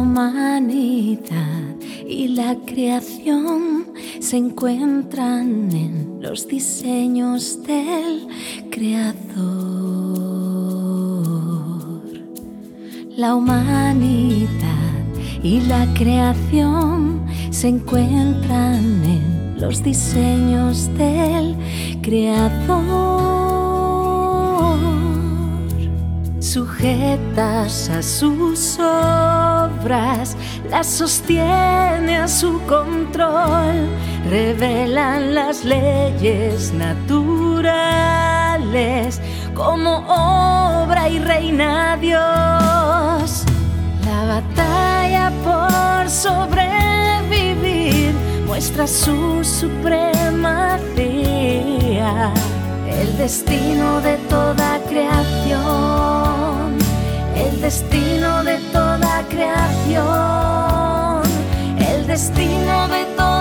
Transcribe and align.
humanidad 0.00 1.76
y 2.08 2.28
la 2.28 2.56
creación 2.64 3.86
se 4.18 4.38
encuentran 4.38 5.70
en 5.72 6.18
los 6.20 6.48
diseños 6.48 7.62
del 7.64 8.26
Creador. 8.70 9.14
La 13.14 13.34
humanidad 13.34 15.04
y 15.42 15.60
la 15.60 15.86
creación 15.92 17.22
se 17.50 17.68
encuentran 17.68 19.04
en 19.04 19.60
los 19.60 19.82
diseños 19.82 20.88
del 20.96 21.56
Creador. 22.00 23.33
A 26.86 27.66
sus 28.02 28.78
obras, 28.78 30.36
las 30.68 30.86
sostiene 30.86 32.18
a 32.18 32.28
su 32.28 32.60
control, 32.66 33.88
revelan 34.28 35.34
las 35.34 35.64
leyes 35.64 36.74
naturales 36.74 37.72
como 39.54 40.04
obra 40.08 41.08
y 41.08 41.20
reina 41.20 41.96
Dios. 41.96 43.46
La 44.04 44.26
batalla 44.26 45.32
por 45.42 46.10
sobrevivir 46.10 48.12
muestra 48.46 48.86
su 48.86 49.42
supremacía 49.42 52.30
el 52.86 53.16
destino 53.16 54.00
de 54.00 54.16
toda 54.28 54.78
creación, 54.88 56.03
destino 57.74 58.44
de 58.44 58.56
toda 58.72 59.24
creación, 59.28 60.04
el 61.76 62.06
destino 62.06 62.86
de 62.86 63.04
toda 63.16 63.33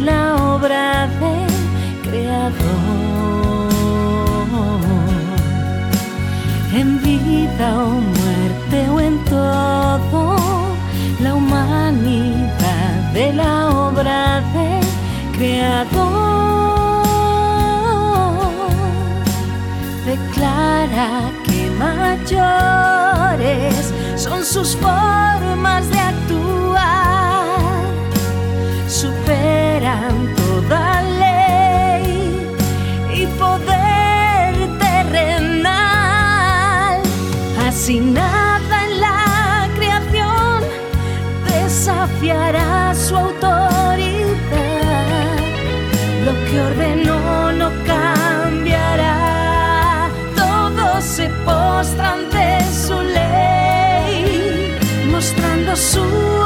la 0.00 0.36
obra 0.54 1.08
del 1.20 1.50
Creador. 2.02 2.58
En 6.72 7.02
vida 7.02 7.78
o 7.78 8.00
muerte 8.00 8.88
o 8.90 9.00
en 9.00 9.24
todo, 9.24 10.36
la 11.20 11.34
humanidad 11.34 13.12
de 13.12 13.32
la 13.32 13.68
obra 13.70 14.40
del 14.52 14.86
Creador 15.36 16.28
declara 20.06 21.30
que 21.44 21.70
mayores 21.78 23.12
son 24.16 24.44
sus 24.44 24.76
formas 24.76 25.88
de 25.90 25.98
actuar, 25.98 26.27
Así 37.80 38.00
nada 38.00 38.86
en 38.86 39.00
la 39.00 39.68
creación 39.76 40.64
desafiará 41.46 42.92
su 42.92 43.14
autoridad. 43.14 44.34
Lo 46.24 46.32
que 46.46 46.60
ordenó 46.60 47.52
no 47.52 47.70
cambiará. 47.86 49.14
Todos 50.34 51.04
se 51.04 51.28
postran 51.46 52.24
ante 52.24 52.64
su 52.72 53.00
ley, 53.00 54.76
mostrando 55.12 55.76
su 55.76 56.37